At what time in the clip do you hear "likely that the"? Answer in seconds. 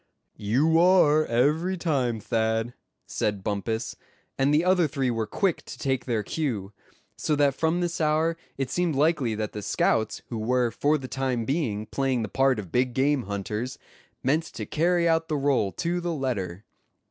8.95-9.61